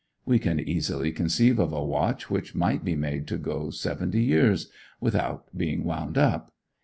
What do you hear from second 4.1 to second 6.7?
years, without being wound up.